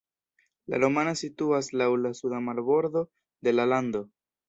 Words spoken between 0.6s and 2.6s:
La Romana situas laŭ la suda